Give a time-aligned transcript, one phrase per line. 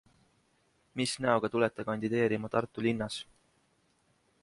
[1.01, 3.23] Mis näoga tulete kandideerima Tartu linnas?